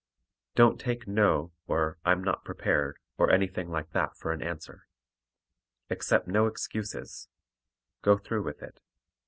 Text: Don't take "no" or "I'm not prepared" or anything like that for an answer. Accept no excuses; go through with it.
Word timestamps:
Don't 0.55 0.79
take 0.81 1.07
"no" 1.07 1.51
or 1.67 1.99
"I'm 2.03 2.23
not 2.23 2.43
prepared" 2.43 2.97
or 3.19 3.29
anything 3.29 3.69
like 3.69 3.91
that 3.91 4.17
for 4.17 4.31
an 4.31 4.41
answer. 4.41 4.87
Accept 5.91 6.27
no 6.27 6.47
excuses; 6.47 7.29
go 8.01 8.17
through 8.17 8.41
with 8.41 8.63
it. 8.63 8.79